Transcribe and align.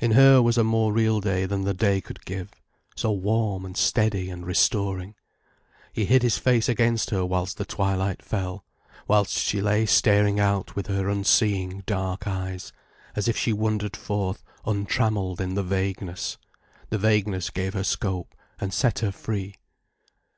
In 0.00 0.12
her 0.12 0.40
was 0.40 0.56
a 0.56 0.64
more 0.64 0.90
real 0.90 1.20
day 1.20 1.44
than 1.44 1.64
the 1.64 1.74
day 1.74 2.00
could 2.00 2.24
give: 2.24 2.48
so 2.96 3.12
warm 3.12 3.66
and 3.66 3.76
steady 3.76 4.30
and 4.30 4.46
restoring. 4.46 5.14
He 5.92 6.06
hid 6.06 6.22
his 6.22 6.38
face 6.38 6.66
against 6.66 7.10
her 7.10 7.26
whilst 7.26 7.58
the 7.58 7.66
twilight 7.66 8.22
fell, 8.22 8.64
whilst 9.06 9.36
she 9.36 9.60
lay 9.60 9.84
staring 9.84 10.40
out 10.40 10.76
with 10.76 10.86
her 10.86 11.10
unseeing 11.10 11.82
dark 11.84 12.26
eyes, 12.26 12.72
as 13.14 13.28
if 13.28 13.36
she 13.36 13.52
wandered 13.52 13.98
forth 13.98 14.42
untrammelled 14.64 15.42
in 15.42 15.56
the 15.56 15.62
vagueness. 15.62 16.38
The 16.88 16.96
vagueness 16.96 17.50
gave 17.50 17.74
her 17.74 17.84
scope 17.84 18.34
and 18.58 18.72
set 18.72 19.00
her 19.00 19.12
free. 19.12 19.56